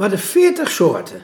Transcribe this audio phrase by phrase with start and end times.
[0.00, 1.22] Maar de 40 soorten.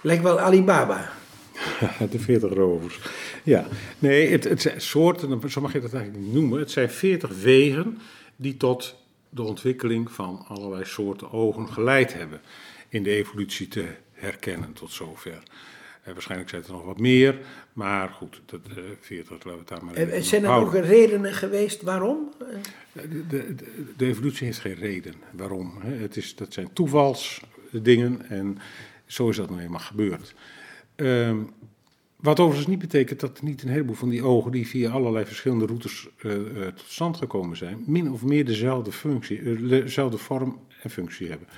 [0.00, 1.12] Lijkt wel Alibaba.
[2.10, 3.00] de 40 rovers.
[3.44, 3.66] Ja,
[3.98, 6.58] nee, het, het zijn soorten, zo mag je dat eigenlijk niet noemen.
[6.58, 7.98] Het zijn 40 wegen
[8.36, 8.96] die tot
[9.28, 12.40] de ontwikkeling van allerlei soorten ogen geleid hebben.
[12.88, 15.42] In de evolutie te herkennen tot zover.
[16.02, 17.38] Eh, waarschijnlijk zijn er nog wat meer,
[17.72, 21.32] maar goed, dat, uh, 40, laten we het daar maar even Zijn er ook redenen
[21.32, 22.32] geweest waarom?
[22.92, 23.54] De, de,
[23.96, 25.74] de, evolutie heeft geen reden waarom.
[25.80, 25.94] Hè.
[25.94, 26.72] Het is, dat zijn
[27.72, 28.58] toevalsdingen en
[29.06, 30.34] zo is dat nou eenmaal gebeurd.
[30.96, 31.50] Um,
[32.16, 35.66] wat overigens niet betekent dat niet een heleboel van die ogen die via allerlei verschillende
[35.66, 40.58] routes uh, uh, tot stand gekomen zijn, min of meer dezelfde, functie, uh, dezelfde vorm
[40.82, 41.48] en functie hebben.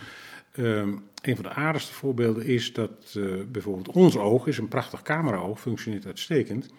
[0.56, 3.19] Um, een van de aardigste voorbeelden is dat
[3.52, 6.70] bijvoorbeeld ons oog is een prachtig cameraoog, functioneert uitstekend.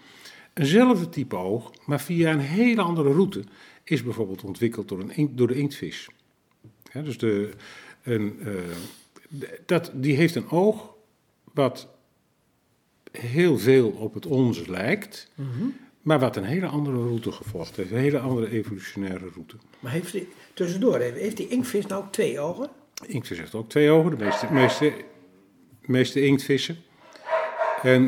[0.54, 3.44] Eenzelfde type oog, maar via een hele andere route,
[3.84, 6.08] is bijvoorbeeld ontwikkeld door, een, door de inktvis.
[6.94, 7.54] Dus de,
[8.04, 8.40] een,
[9.66, 10.94] dat, die heeft een oog
[11.54, 11.88] wat
[13.12, 15.66] heel veel op het onze lijkt, mhm.
[16.02, 17.92] maar wat een hele andere route gevolgd heeft.
[17.92, 19.56] Een hele andere evolutionaire route.
[19.80, 22.70] Maar heeft die, tussendoor, heeft die inktvis nou ook twee ogen?
[23.06, 24.94] Inktvis heeft ook twee ogen, de meeste, meeste,
[25.82, 26.78] meeste inktvissen.
[27.82, 28.08] En...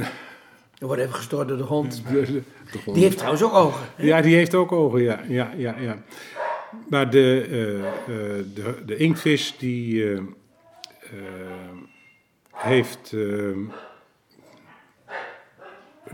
[0.80, 2.02] Er wordt even gestoord door de hond.
[2.94, 3.88] Die heeft trouwens ook ogen.
[3.96, 4.06] Hè?
[4.06, 5.24] Ja, die heeft ook ogen, ja.
[5.28, 6.04] ja, ja, ja.
[6.90, 7.54] Maar de, uh,
[8.54, 10.20] de, de inktvis die uh,
[12.52, 13.14] heeft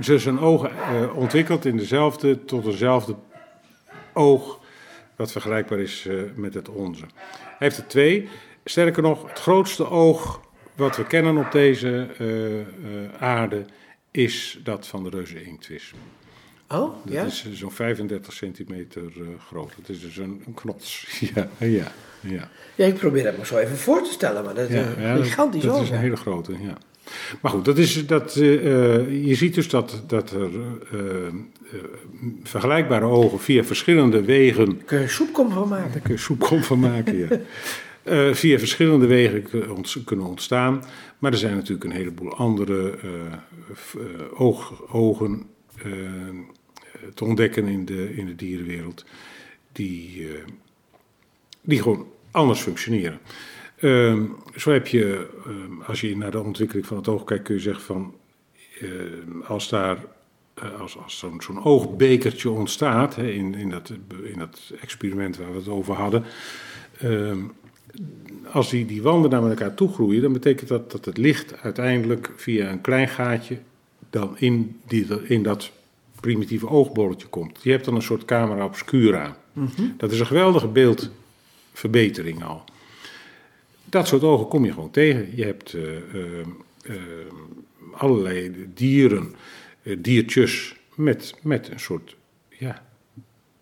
[0.01, 3.15] ze zijn ogen uh, ontwikkeld in dezelfde, tot dezelfde
[4.13, 4.59] oog,
[5.15, 7.05] wat vergelijkbaar is met het onze.
[7.41, 8.29] Hij heeft er twee.
[8.65, 10.41] Sterker nog, het grootste oog
[10.75, 12.07] wat we kennen op deze
[13.19, 13.65] aarde
[14.11, 15.93] is dat van de reuze inktvis.
[16.73, 17.23] Oh, dat ja?
[17.23, 19.01] is zo'n 35 centimeter
[19.47, 19.71] groot.
[19.77, 21.07] Dat is dus een, een knots.
[21.35, 22.49] ja, ja, ja.
[22.75, 25.63] ja, ik probeer het me zo even voor te stellen, maar dat is ja, gigantisch
[25.63, 26.77] dat, dat is een hele grote, ja.
[27.41, 30.49] Maar goed, dat is, dat, uh, je ziet dus dat, dat er
[30.93, 31.27] uh,
[32.43, 34.85] vergelijkbare ogen via verschillende wegen.
[34.85, 35.91] Kun je soepkom van maken?
[35.91, 37.27] Daar kun je soepkom van maken, ja.
[38.03, 39.45] Uh, via verschillende wegen
[40.05, 40.83] kunnen ontstaan.
[41.19, 42.97] Maar er zijn natuurlijk een heleboel andere
[44.33, 45.45] oog, ogen
[47.13, 49.05] te ontdekken in de, in de dierenwereld.
[49.71, 50.27] Die,
[51.61, 53.19] die gewoon anders functioneren.
[53.83, 54.23] Ehm,
[54.55, 57.61] zo heb je, ehm, als je naar de ontwikkeling van het oog kijkt, kun je
[57.61, 58.13] zeggen van,
[58.79, 59.97] ehm, als daar,
[60.63, 63.93] uh, als, als zo'n zo'n oogbekertje ontstaat, hè, in, in, dat,
[64.23, 66.23] in dat experiment waar we het over hadden,
[68.51, 72.31] als die, die wanden naar elkaar toe groeien, dan betekent dat dat het licht uiteindelijk
[72.35, 73.57] via een klein gaatje
[74.09, 75.71] dan in, die, in dat
[76.23, 77.59] primitieve oogbolletje komt.
[77.61, 79.37] Je hebt dan een soort camera obscura.
[79.53, 82.63] Mm Dat is een geweldige beeldverbetering al
[83.93, 85.35] dat soort ogen kom je gewoon tegen.
[85.35, 85.83] Je hebt uh,
[86.83, 86.95] uh,
[87.91, 89.35] allerlei dieren,
[89.97, 92.15] diertjes met, met een soort
[92.49, 92.85] ja,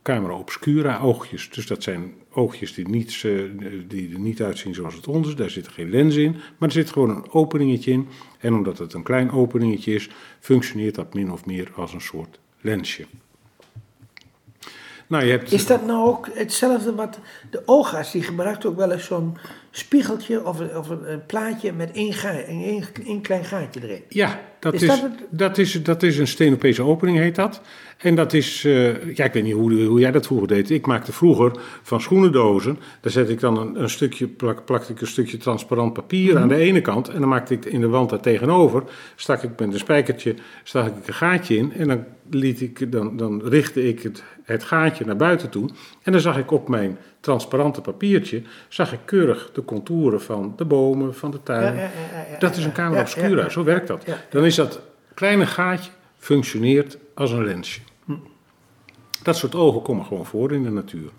[0.01, 1.49] camera obscura oogjes.
[1.49, 3.21] Dus dat zijn oogjes die, niet,
[3.87, 5.35] die er niet uitzien zoals het onze.
[5.35, 8.07] Daar zit geen lens in, maar er zit gewoon een openingetje in.
[8.39, 12.39] En omdat het een klein openingetje is, functioneert dat min of meer als een soort
[12.61, 13.05] lensje.
[15.07, 15.51] Nou, je hebt...
[15.51, 19.37] Is dat nou ook hetzelfde wat de oogarts, die gebruikt ook wel eens zo'n
[19.71, 22.13] spiegeltje of een, of een plaatje met één,
[22.47, 24.01] één, één, klein gaatje erin?
[24.09, 27.61] Ja, dat is, is, dat, dat, is, dat is een steenopese opening heet dat.
[27.97, 30.69] En dat is, uh, ja, ik weet niet hoe, hoe jij dat vroeger deed.
[30.69, 35.01] Ik maakte vroeger van schoenendozen, daar zet ik dan een, een stukje, plak, plakte ik
[35.01, 36.63] een stukje transparant papier aan de mhm.
[36.63, 37.09] ene kant.
[37.09, 38.83] En dan maakte ik in de wand daar tegenover,
[39.15, 41.73] stak ik met een spijkertje, stak ik een gaatje in.
[41.73, 45.69] En dan, liet ik, dan, dan richtte ik het, het gaatje naar buiten toe.
[46.03, 50.65] En dan zag ik op mijn transparante papiertje, zag ik keurig de contouren van de
[50.65, 51.75] bomen, van de tuin.
[51.75, 51.89] Ja, ja,
[52.31, 54.05] ja, dat is een camera obscura, zo werkt dat.
[54.29, 54.81] Dan is dat
[55.13, 57.81] kleine gaatje, functioneert als een lensje.
[59.23, 61.09] Dat soort ogen komen gewoon voor in de natuur.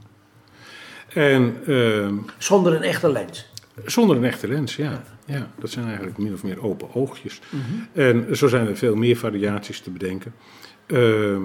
[1.15, 2.09] En, uh,
[2.39, 3.51] zonder een echte lens?
[3.85, 5.03] Zonder een echte lens, ja.
[5.25, 5.51] ja.
[5.59, 7.41] dat zijn eigenlijk min of meer open oogjes.
[7.51, 8.01] Mhm.
[8.01, 10.35] En zo zijn er veel meer variaties te bedenken.
[10.87, 11.37] Uh,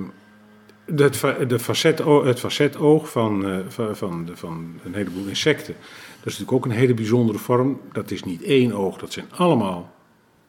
[0.96, 5.76] het, de facet, het facetoog van, van, van, een heleboel insecten,
[6.18, 7.82] dat is natuurlijk ook een hele bijzondere vorm.
[7.92, 9.94] Dat is niet één oog, dat zijn allemaal,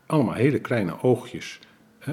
[0.06, 1.58] allemaal hele kleine oogjes.
[1.98, 2.12] Hè,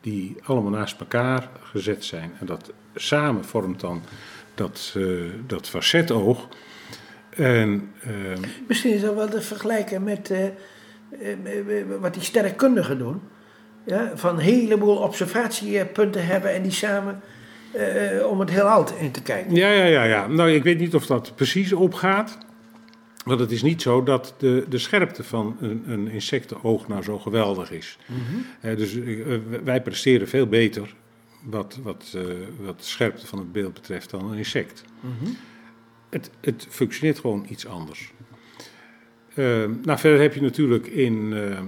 [0.00, 2.32] die allemaal naast elkaar gezet zijn.
[2.40, 4.02] En dat samen vormt dan
[4.54, 6.48] dat, uh, dat facetoog.
[7.30, 8.38] En, uh,
[8.68, 10.48] Misschien is dat wel te vergelijken met uh,
[12.00, 13.20] wat die sterrenkundigen doen.
[13.86, 17.20] Ja, van een heleboel observatiepunten hebben en die samen
[18.30, 19.54] om het heelal in te kijken.
[19.54, 20.26] Ja, ja, ja, ja.
[20.26, 22.38] Nou, ik weet niet of dat precies opgaat.
[23.24, 27.18] Want het is niet zo dat de, de scherpte van een, een insectenoog nou zo
[27.18, 27.98] geweldig is.
[28.60, 30.94] Eh, dus eh, wij presteren veel beter
[31.44, 32.22] wat, wat, eh,
[32.60, 34.84] wat de scherpte van het beeld betreft dan een insect.
[36.10, 38.12] het, het functioneert gewoon iets anders.
[39.34, 41.58] Eh, nou, verder heb je natuurlijk in, eh, eh,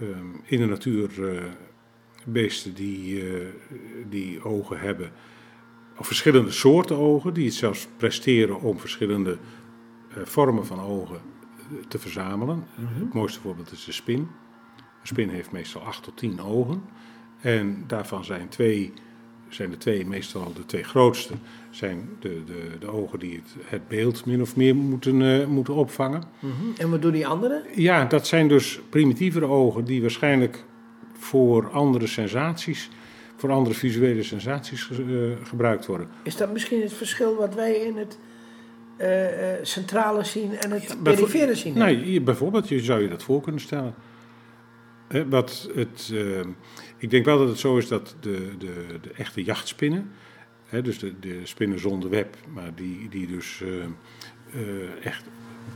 [0.00, 1.44] ehm, in de natuur eh,
[2.26, 3.46] beesten die, eh,
[4.08, 5.10] die ogen hebben,
[5.98, 9.38] of verschillende soorten ogen, die het zelfs presteren om verschillende
[10.10, 11.20] eh, vormen van ogen
[11.88, 12.64] te verzamelen.
[12.74, 14.18] Het mooiste voorbeeld is de spin.
[15.00, 16.82] Een spin heeft meestal acht tot tien ogen.
[17.40, 18.92] En daarvan zijn, twee,
[19.48, 21.34] zijn de twee, meestal de twee grootste,
[21.70, 25.74] zijn de, de, de ogen die het, het beeld min of meer moeten, eh, moeten
[25.74, 26.22] opvangen.
[26.38, 26.52] Mhm.
[26.76, 27.62] En wat doen die anderen?
[27.74, 30.64] Ja, dat zijn dus primitievere ogen die waarschijnlijk
[31.18, 32.90] voor andere sensaties,
[33.36, 34.98] voor andere visuele sensaties eh,
[35.42, 36.08] gebruikt worden.
[36.22, 38.18] Is dat misschien het verschil wat wij in het
[38.96, 41.78] eh, eh, centrale zien en het bijvoor- perifere zien?
[41.78, 43.94] Nee, bijvoorbeeld, je zou je dat voor kunnen stellen.
[45.08, 46.12] Hè, wat het,
[46.96, 50.10] ik denk wel dat het zo is dat de, de, de echte jachtspinnen,
[50.66, 53.62] hè, dus de, de spinnen zonder web, maar die, die dus
[55.02, 55.24] echt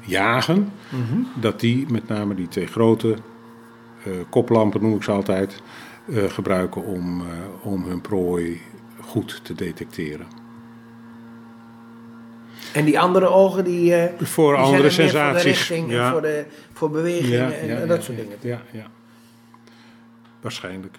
[0.06, 0.72] jagen,
[1.40, 3.16] dat die met name die twee grote
[4.30, 5.62] koplampen, noem ik ze altijd,
[6.12, 7.26] eh, gebruiken om, eh,
[7.66, 8.60] om hun prooi
[9.00, 10.26] goed te detecteren.
[12.72, 15.42] En die andere ogen die, eh, Voor die andere er sensaties.
[15.42, 16.12] voor de richting ja.
[16.12, 18.36] voor, de, voor bewegingen en, en dat soort dingen.
[18.40, 18.86] Ja, ja.
[20.40, 20.96] Waarschijnlijk.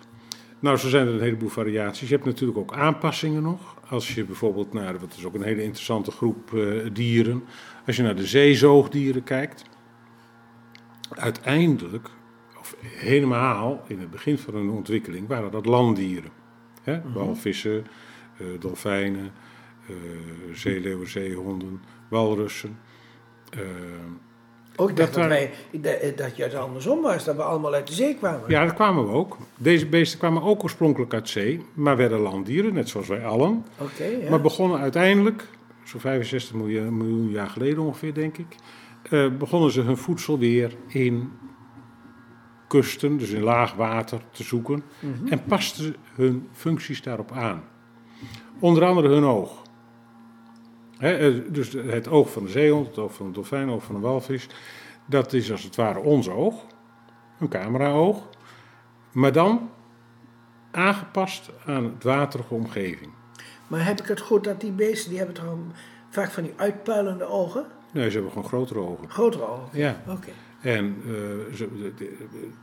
[0.60, 2.10] Nou, zo zijn er een heleboel variaties.
[2.10, 3.76] Je hebt natuurlijk ook aanpassingen nog.
[3.90, 6.62] Als je bijvoorbeeld naar, wat is ook een hele interessante groep eh,
[6.94, 7.44] dieren.
[7.86, 9.64] Als je naar de zeezoogdieren kijkt.
[11.10, 12.10] Uiteindelijk,
[12.62, 16.32] of helemaal in het begin van hun ontwikkeling, waren dat landdieren.
[16.84, 17.00] Hè?
[17.14, 17.86] Walvissen,
[18.38, 19.32] eh, dolfijnen,
[19.88, 19.96] eh,
[20.54, 22.80] zeeleeuwen, zeehonden, walrussen.
[23.50, 23.60] Eh,
[24.76, 27.44] Ook ik dacht Dat dat, waren- wij, dat, dat je het andersom was, dat we
[27.44, 28.42] allemaal uit de zee kwamen.
[28.48, 29.38] Ja, dat kwamen we ook.
[29.58, 33.66] Deze beesten kwamen ook oorspronkelijk uit zee, maar werden landdieren, net zoals wij allen.
[33.80, 34.30] Oké, ja.
[34.30, 35.48] Maar begonnen uiteindelijk,
[35.84, 38.56] zo'n 65 miljoen, miljoen jaar geleden ongeveer, denk ik,
[39.38, 41.32] begonnen ze hun voedsel weer in
[42.72, 44.84] kusten, dus in laag water, te zoeken.
[45.30, 47.64] En pasten hun functies daarop aan.
[48.60, 49.62] Onder andere hun oog.
[50.98, 53.96] Eh, dus het oog van de zeehond, het oog van de dolfijn, het oog van
[53.96, 54.48] de walvis.
[55.06, 56.66] Dat is als het ware ons oog,
[57.40, 58.28] een cameraoog.
[59.12, 59.70] Maar dan
[60.72, 63.12] aangepast aan het waterige omgeving.
[63.68, 65.56] Maar heb ik het goed dat die beesten, die hebben toch
[66.10, 67.66] vaak van die uitpuilende ogen?
[67.94, 69.10] Nee, ze hebben gewoon grotere ogen.
[69.10, 69.80] Grotere ogen.
[69.80, 70.02] Ja.
[70.08, 70.30] Oké.
[70.62, 71.92] En eh, ze,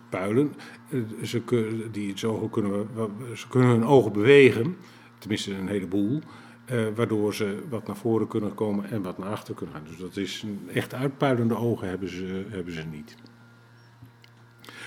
[0.09, 0.55] puilen,
[0.91, 1.43] eh, ze,
[1.91, 2.89] die zo kunnen,
[3.35, 4.77] ze kunnen hun ogen bewegen,
[5.19, 6.21] tenminste een heleboel,
[6.65, 9.85] eh, waardoor ze wat naar voren kunnen komen en wat naar achter kunnen gaan.
[9.89, 13.17] Dus dat is een echt uitpuilende ogen hebben ze, hebben ze niet.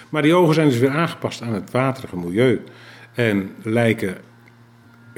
[0.09, 2.61] Maar die ogen zijn dus weer aangepast aan het waterige milieu
[3.13, 4.17] en lijken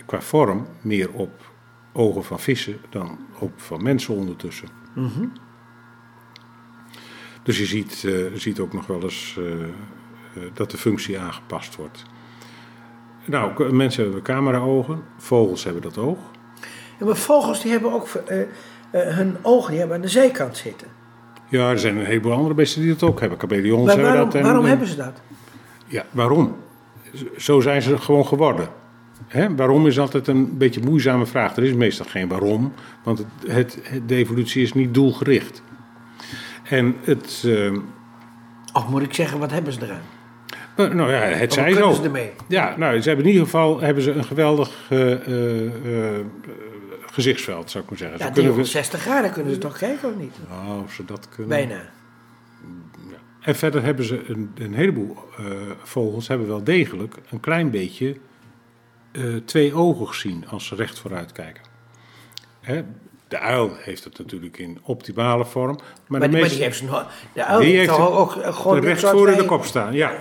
[0.05, 1.51] qua vorm meer op
[1.93, 4.67] ogen van vissen dan op van mensen ondertussen.
[7.43, 9.69] Dus je ziet, eh, ziet ook nog wel eens eh, eh,
[10.53, 12.03] dat de functie aangepast wordt.
[13.25, 16.17] Nou, mensen hebben cameraogen, vogels hebben dat oog.
[16.99, 18.07] Ja, maar vogels die hebben ook
[18.91, 20.87] hun ogen die hebben aan de zijkant zitten.
[21.49, 23.37] Ja, er zijn een heleboel andere beesten die dat ook hebben.
[23.37, 24.35] Kameleons Maar hebben waarom, dat.
[24.35, 25.21] en- waarom en- hebben ze dat?
[25.87, 26.55] Ja, waarom?
[27.37, 28.67] Zo zijn ze gewoon geworden.
[29.27, 29.55] Hè?
[29.55, 31.55] Waarom is altijd een beetje een moeizame vraag.
[31.57, 32.73] Er is meestal geen waarom,
[33.03, 35.61] want het, het, het- de evolutie is niet doelgericht.
[36.63, 37.73] En het, eh,
[38.73, 40.01] Of moet ik zeggen, wat hebben ze eraan?
[40.75, 42.01] nou ja, het Of zij wat kunnen zo.
[42.01, 42.31] ze ermee?
[42.47, 46.25] Ja, nou, ze hebben in ieder geval hebben ze een geweldig eh, eh, eh,
[47.05, 48.17] gezichtsveld, zou ik maar zeggen.
[48.17, 50.35] Ja, ze kunnen, 360 graden kunnen ze toch kijken of niet?
[50.51, 51.47] oh, of ze dat kunnen.
[51.47, 51.81] Bijna.
[53.39, 55.17] En verder hebben ze een, een heleboel
[55.83, 58.17] vogels hebben wel degelijk een klein beetje
[59.45, 61.63] twee ogen gezien als ze recht vooruit kijken.
[62.61, 62.83] Hè?
[63.33, 66.65] De uil heeft het natuurlijk in optimale vorm, maar, Maar, de die, maar meeste die
[66.65, 66.83] heeft.
[67.33, 68.79] De uil Die heeft ook gewoon...
[68.79, 69.93] recht voor in de kop staan.
[69.93, 70.13] Ja.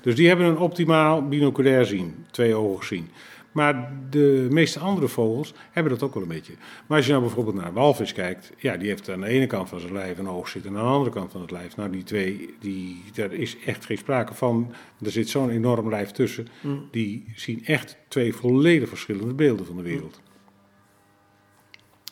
[0.00, 3.10] Dus die hebben een optimaal binoculair zien, twee ogen zien.
[3.52, 6.52] Maar de meeste andere vogels hebben dat ook wel een beetje.
[6.86, 9.46] Maar als je nou bijvoorbeeld naar een walvis kijkt, ja, die heeft aan de ene
[9.46, 11.76] kant van zijn lijf een oog zitten en aan de andere kant van het lijf.
[11.76, 14.72] Nou, die twee, die, daar is echt geen sprake van.
[15.04, 16.48] Er zit zo'n enorm lijf tussen.
[16.90, 20.20] Die zien echt twee volledig verschillende beelden van de wereld.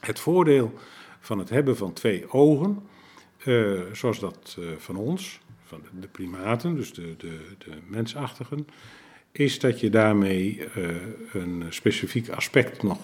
[0.01, 0.73] Het voordeel
[1.21, 2.79] van het hebben van twee ogen,
[3.45, 8.67] eh, zoals dat eh, van ons, van de, primaten, dus de, de, de mensachtigen,
[9.33, 10.83] is dat je daarmee eh,
[11.33, 12.99] een specifiek aspect nog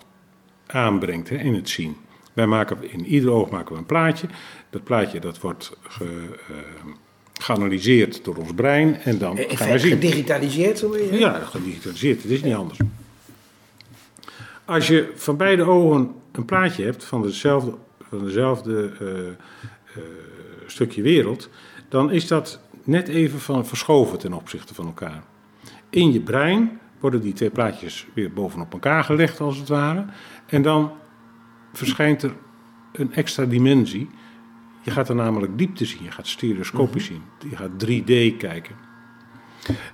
[0.67, 1.97] aanbrengt hè, in het zien.
[2.33, 4.27] Wij maken in ieder oog maken we een plaatje.
[4.71, 6.39] Dat plaatje dat wordt ge,
[7.41, 9.91] geanalyseerd door ons brein en dan In gaan we zien.
[9.91, 12.79] gedigitaliseerd, zo Ja, gedigitaliseerd, het is niet anders.
[14.73, 17.75] Als je van beide ogen een plaatje hebt van dezelfde,
[18.09, 19.35] van dezelfde uh, uh,
[20.67, 21.51] stukje wereld,
[21.89, 25.23] dan is dat net even van verschoven ten opzichte van elkaar.
[25.91, 30.05] In je brein worden die twee plaatjes weer bovenop elkaar gelegd, als het ware.
[30.47, 30.93] En dan
[31.73, 32.35] verschijnt er
[32.93, 34.11] een extra dimensie.
[34.83, 38.77] Je gaat er namelijk diepte zien, je gaat stereoscopisch zien, je gaat 3D kijken.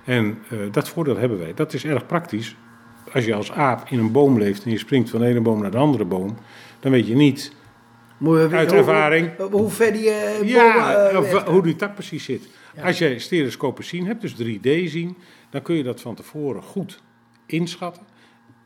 [0.03, 1.53] En uh, dat voordeel hebben wij.
[1.53, 2.55] Dat is erg praktisch.
[3.13, 5.61] Als je als aap in een boom leeft en je springt van de ene boom
[5.61, 6.37] naar de andere boom,
[6.79, 7.57] dan weet je niet
[8.19, 10.03] je uit ervaring Hoe, hoe ver die
[10.43, 12.49] ja, bomen, of weg- hoe die tak precies zit.
[12.75, 12.83] Ja.
[12.83, 15.17] Als jij stereoscopisch zien hebt, dus 3D zien,
[15.49, 17.01] dan kun je dat van tevoren goed
[17.45, 18.03] inschatten.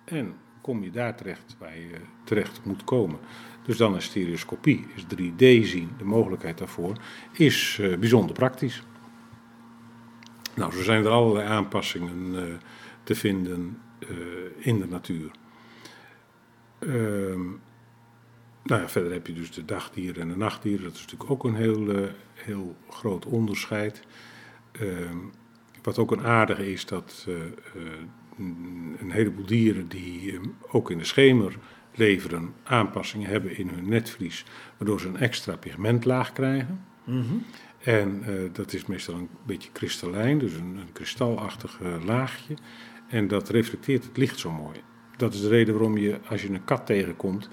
[0.06, 3.20] En kom je daar terecht waar je terecht moet komen.
[3.66, 6.98] Dus dan is stereoscopie, is 3D zien, de mogelijkheid daarvoor,
[7.32, 8.84] is eh, bijzonder praktisch.
[10.56, 12.60] Nou, zo zijn er allerlei aanpassingen
[13.04, 13.78] te vinden
[14.58, 15.32] in de natuur.
[16.80, 17.46] Ehm,
[18.64, 20.84] nou ja, verder heb je dus de dagdieren en de nachtdieren.
[20.84, 24.02] Dat is natuurlijk ook een heel, eh, heel groot onderscheid.
[24.72, 25.18] Ehm,
[25.82, 27.52] wat ook een aardige is, dat eh, eh,
[29.00, 30.40] een heleboel dieren die eh,
[30.72, 31.58] ook in de schemer
[31.96, 34.46] leveren, aanpassingen hebben in hun netvlies,
[34.78, 36.86] waardoor ze een extra pigmentlaag krijgen.
[37.04, 37.36] Mhm.
[37.80, 42.54] En eh, dat is meestal een beetje kristallijn, dus een, een kristalachtig eh, laagje.
[43.14, 44.82] En dat reflecteert het licht zo mooi.
[45.18, 47.50] Dat is de reden waarom je, als je een kat tegenkomt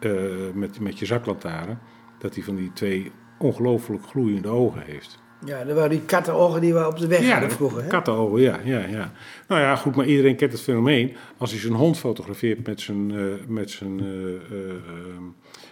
[0.00, 0.12] eh,
[0.54, 1.78] met, met je zaklantaarn,
[2.18, 5.18] dat hij van die twee ongelooflijk gloeiende ogen heeft.
[5.44, 7.82] Ja, dat waren die kattenogen die we op de weg hadden de vroeger.
[7.82, 7.88] Hè?
[7.88, 9.12] kattenogen, ja, ja, ja.
[9.48, 11.16] Nou ja, goed, maar iedereen kent het fenomeen.
[11.36, 15.22] Als hij zijn hond fotografeert met zijn, eh, met zijn eh, eh, ehm,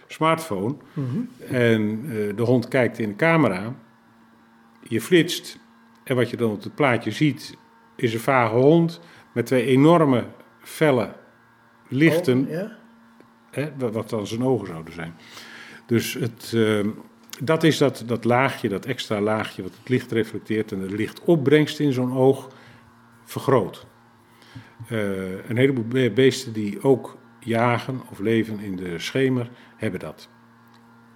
[0.07, 1.17] smartphone Mhm.
[1.53, 2.01] en
[2.35, 3.75] de hond kijkt in de camera,
[4.81, 5.59] je flitst
[6.03, 7.57] en wat je dan op het plaatje ziet
[8.01, 8.99] is een vage hond
[9.33, 10.25] met twee enorme
[10.61, 11.13] felle
[11.87, 12.77] lichten, Oh, ja?
[13.51, 15.15] hè, wat- dan zijn ogen zouden zijn.
[15.85, 16.89] Dus het, ehm,
[17.43, 21.79] dat is dat, dat laagje, dat extra laagje wat het licht reflecteert en de lichtopbrengst
[21.79, 22.47] in zo'n oog
[23.23, 23.85] vergroot.
[24.87, 30.29] Eh, een heleboel be- beesten die ook jagen of leven in de schemer hebben dat.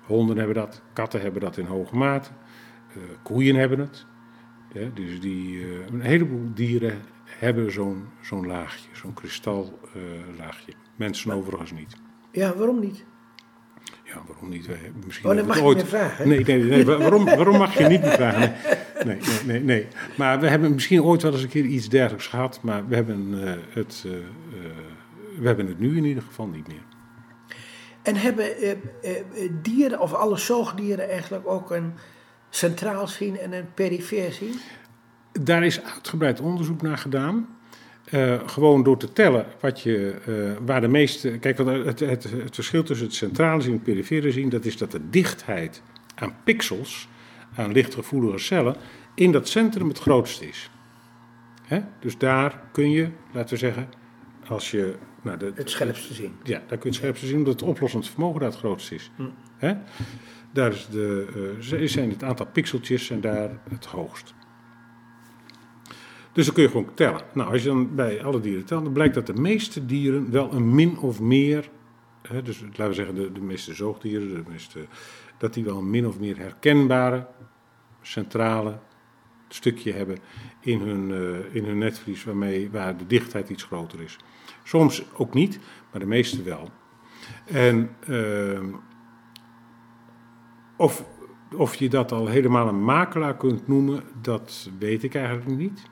[0.01, 2.29] Honden hebben dat, katten hebben dat in hoge mate,
[2.89, 4.05] eh, koeien hebben het.
[4.73, 10.73] Ja, dus die, eh, een heleboel dieren hebben zo'n zo'n laagje, zo'n kristallaagje.
[10.95, 11.95] Mensen overigens niet.
[12.31, 13.03] ja, waarom niet?
[14.03, 14.65] Ja, waarom niet?
[14.67, 16.27] Wij- Misschien Oh, dat mag je niet vragen.
[16.27, 16.85] Nee, nee, nee.
[16.85, 18.53] wa- Waarom, waarom mag je niet meer vragen?
[19.05, 19.87] Nee, nee, nee, nee.
[20.17, 23.47] Maar we hebben misschien ooit wel eens een keer iets dergelijks gehad, maar we hebben,
[23.47, 24.21] eh, het, eh, eh,
[25.39, 26.83] we hebben het nu in ieder geval niet meer.
[28.03, 31.93] En hebben eh, eh, eh, dieren of alle zoogdieren eigenlijk ook een
[32.55, 34.53] centraal zien en een perifeer zien?
[35.41, 37.47] Daar is uitgebreid onderzoek naar gedaan.
[38.03, 41.29] Eh, gewoon door te tellen wat je, eh, waar de meeste.
[41.29, 44.65] Kijk, wat het, het, het verschil tussen het centrale zien en het perifere zien, dat
[44.65, 45.81] is dat de dichtheid
[46.15, 47.07] aan pixels,
[47.55, 48.75] aan lichtgevoelige cellen,
[49.15, 50.69] in dat centrum het grootste is.
[51.63, 51.79] Hè?
[51.99, 53.89] Dus daar kun je, laten we zeggen,
[54.47, 54.95] als je.
[55.21, 56.35] Nou, de, Het scherpste zien.
[56.43, 59.11] ja, daar kun je het scherpste zien, omdat het oplossend vermogen daar het grootste is.
[59.63, 59.73] Hè?
[60.51, 61.27] Daar is de,
[61.59, 64.33] eh, zijn het aantal pixeltjes en daar het hoogst.
[66.31, 67.21] Dus dan kun je gewoon tellen.
[67.33, 70.53] Nou, als je dan bij alle dieren telt, dan blijkt dat de meeste dieren wel
[70.53, 71.69] een min of meer,
[72.21, 74.85] hè, dus laten we zeggen de, de meeste zoogdieren, de meeste,
[75.37, 77.27] dat die wel een min of meer herkenbare,
[78.01, 78.79] centrale
[79.47, 80.17] stukje hebben
[80.59, 84.17] in hun, eh, in hun netvlies, waarmee, waar de dichtheid iets groter is.
[84.63, 85.59] Soms ook niet,
[85.91, 86.69] maar de meeste wel.
[87.45, 88.65] En ehm,
[90.75, 91.05] of,
[91.55, 95.91] of je dat al helemaal een makelaar kunt noemen, dat weet ik eigenlijk niet.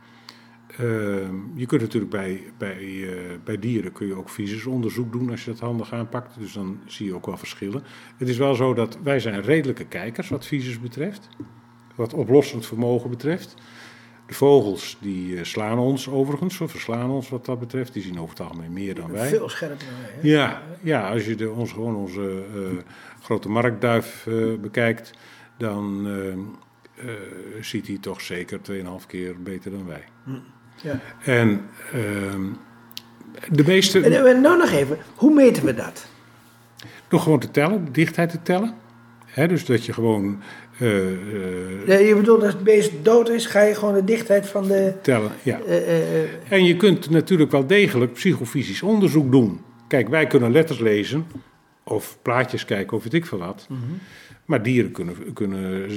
[0.78, 5.46] Ehm, je kunt natuurlijk bij, bij, eh, bij dieren kun je ook visusonderzoek doen als
[5.46, 6.40] je dat handig aanpakt.
[6.40, 7.84] Dus dan zie je ook wel verschillen.
[8.18, 11.30] Het is wel zo dat wij zijn redelijke kijkers wat visus betreft.
[11.96, 13.56] Wat oplossend vermogen betreft.
[14.32, 17.94] De vogels die eh, slaan ons overigens, of verslaan ons wat dat betreft.
[17.94, 19.30] Die zien over het algemeen meer dan wij.
[19.30, 20.32] Veel scherper dan wij.
[20.32, 22.62] Ja, ja als je de, ons, gewoon onze eh,
[23.24, 25.12] grote marktduif eh, bekijkt,
[25.58, 26.08] dan
[27.62, 30.04] ziet hij toch zeker 2,5 keer beter dan wij.
[30.82, 31.00] Ja.
[31.24, 32.46] En ehm,
[33.50, 36.10] de meeste, En, nou nog even, hoe meten we dat?
[37.08, 38.74] door gewoon te tellen, de dichtheid te tellen.
[39.36, 40.42] Dus dat je gewoon
[40.82, 44.48] eh, eh, Ja, je bedoelt als het beest dood is, ga je gewoon de dichtheid
[44.48, 44.94] van de...
[45.02, 45.60] tellen, ja.
[45.60, 49.62] eh, En je kunt natuurlijk wel degelijk psychofysisch onderzoek doen.
[49.88, 51.26] Kijk, wij kunnen letters lezen
[51.84, 53.68] of plaatjes kijken of weet ik veel wat.
[54.46, 55.90] Maar dieren kunnen, kunnen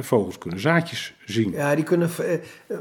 [0.00, 1.52] vogels kunnen zaadjes zien.
[1.52, 2.10] Ja, die kunnen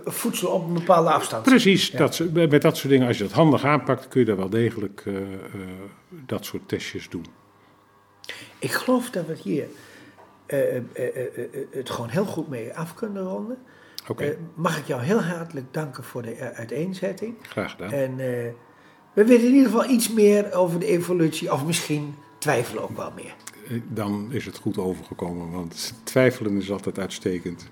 [0.05, 1.43] voedsel op een bepaalde afstand.
[1.43, 4.49] Precies, dat, met dat soort dingen, als je dat handig aanpakt, kun je daar wel
[4.49, 5.03] degelijk
[6.25, 7.25] dat soort testjes doen.
[8.59, 9.67] Ik geloof dat we het hier
[10.45, 13.57] eh, eh, eh, het gewoon heel goed mee af kunnen ronden.
[14.55, 17.35] Mag ik jou heel hartelijk danken voor de uiteenzetting.
[17.41, 17.91] graag gedaan.
[17.91, 18.15] En
[19.13, 23.11] we weten in ieder geval iets meer over de evolutie, of misschien twijfelen ook wel
[23.15, 23.35] meer.
[23.87, 27.69] Dan is het goed overgekomen, want twijfelen is altijd uitstekend.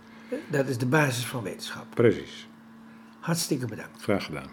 [0.47, 1.85] Dat is de basis van wetenschap.
[1.93, 2.47] Precies,
[3.19, 4.01] Hartstikke bedankt.
[4.01, 4.49] graag gedaan.